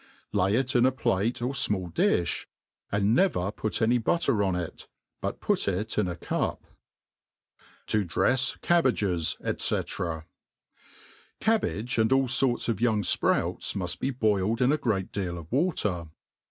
[0.33, 2.47] Lay it in a plate, or fmall diffi,
[2.91, 4.87] and never put any butter oh it,
[5.21, 6.65] but put it in a cup*
[7.85, 10.23] Tq drefs CabbageSy isfc^
[11.39, 15.51] CABBAGE, and all forts of young fprouts, muft be boiled^ in a great deal of
[15.51, 16.07] water.